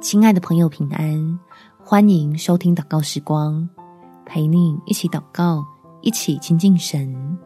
[0.00, 1.40] 亲爱的朋友，平安！
[1.84, 3.68] 欢迎收听祷告时光，
[4.24, 5.66] 陪你一起祷告，
[6.02, 7.36] 一起亲近神。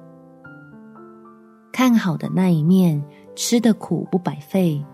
[1.73, 3.02] 看好的那一面，
[3.34, 4.84] 吃的苦不白费。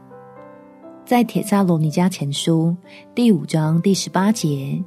[1.05, 2.77] 在帖撒罗尼迦前书
[3.13, 4.81] 第五章第十八节，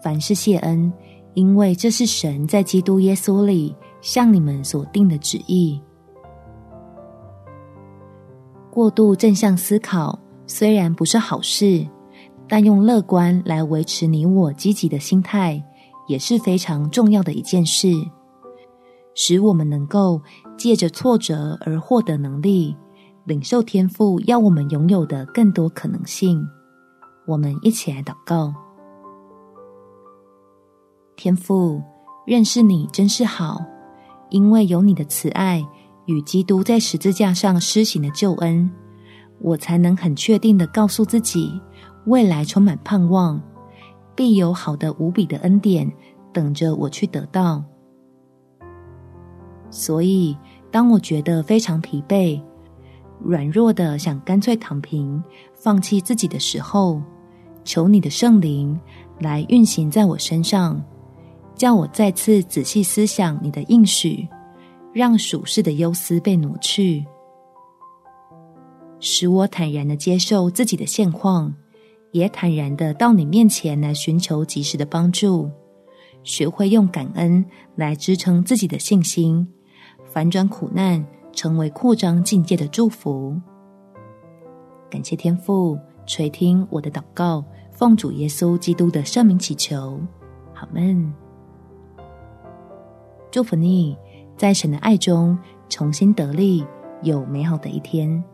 [0.00, 0.92] 凡事谢恩，
[1.34, 5.82] 因为这是神在基督耶稣里向你们所定的旨意。
[8.70, 10.16] 过度正向思考。
[10.50, 11.86] 虽然不是好事，
[12.48, 15.62] 但用乐观来维持你我积极的心态，
[16.08, 17.92] 也是非常重要的一件事，
[19.14, 20.20] 使我们能够
[20.56, 22.74] 借着挫折而获得能力，
[23.24, 26.42] 领受天赋要我们拥有的更多可能性。
[27.26, 28.54] 我们一起来祷告：
[31.14, 31.82] 天父，
[32.26, 33.62] 认识你真是好，
[34.30, 35.62] 因为有你的慈爱
[36.06, 38.70] 与基督在十字架上施行的救恩。
[39.40, 41.60] 我才能很确定的告诉自己，
[42.08, 43.40] 未来充满盼望，
[44.16, 45.90] 必有好的无比的恩典
[46.32, 47.62] 等着我去得到。
[49.70, 50.34] 所以，
[50.70, 52.40] 当我觉得非常疲惫、
[53.20, 55.22] 软弱的想干脆躺平、
[55.54, 57.02] 放弃自己的时候，
[57.62, 58.78] 求你的圣灵
[59.20, 60.82] 来运行在我身上，
[61.54, 64.26] 叫我再次仔细思想你的应许，
[64.94, 67.04] 让属世的忧思被挪去。
[69.00, 71.54] 使我坦然的接受自己的现况，
[72.12, 75.50] 也坦然的到你面前来寻求及时的帮助，
[76.22, 77.44] 学会用感恩
[77.76, 79.46] 来支撑自己的信心，
[80.04, 83.38] 反转苦难成为扩张境界的祝福。
[84.90, 90.00] 感谢天父垂听我的祷告，奉主耶稣基督的圣名祈求，
[90.54, 91.12] 好们。
[93.30, 93.94] 祝福你，
[94.36, 96.64] 在神的爱中重新得力，
[97.02, 98.24] 有美好的一天。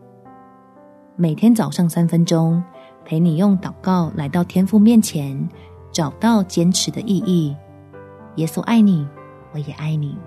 [1.17, 2.63] 每天早上三分钟，
[3.05, 5.47] 陪你用祷告来到天父面前，
[5.91, 7.55] 找到坚持的意义。
[8.37, 9.07] 耶稣爱你，
[9.53, 10.17] 我也爱你。